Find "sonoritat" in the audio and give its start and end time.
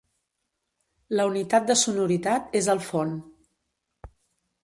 1.83-2.57